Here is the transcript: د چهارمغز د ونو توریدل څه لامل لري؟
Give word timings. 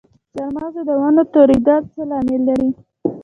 د 0.03 0.03
چهارمغز 0.33 0.75
د 0.87 0.91
ونو 1.01 1.23
توریدل 1.33 1.81
څه 1.93 2.01
لامل 2.09 2.41
لري؟ 2.49 2.69